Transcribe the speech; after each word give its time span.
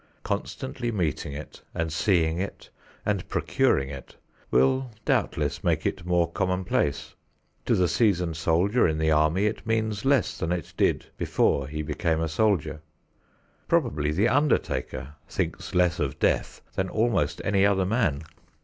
Constantly 0.23 0.91
meeting 0.91 1.31
it 1.31 1.61
and 1.75 1.93
seeing 1.93 2.39
it 2.39 2.71
and 3.05 3.29
procuring 3.29 3.87
it 3.91 4.15
will 4.49 4.89
doubtless 5.05 5.63
make 5.63 5.85
it 5.85 6.07
more 6.07 6.31
commonplace. 6.31 7.13
To 7.67 7.75
the 7.75 7.87
seasoned 7.87 8.35
soldier 8.35 8.87
in 8.87 8.97
the 8.97 9.11
army 9.11 9.45
it 9.45 9.63
means 9.63 10.03
less 10.03 10.39
than 10.39 10.51
it 10.51 10.73
did 10.75 11.05
before 11.17 11.67
he 11.67 11.83
became 11.83 12.19
a 12.19 12.27
soldier. 12.27 12.81
Probably 13.67 14.11
the 14.11 14.27
undertaker 14.27 15.13
thinks 15.29 15.75
less 15.75 15.99
of 15.99 16.17
death 16.17 16.63
than 16.73 16.89
almost 16.89 17.39
any 17.45 17.63
other 17.63 17.85
man. 17.85 18.23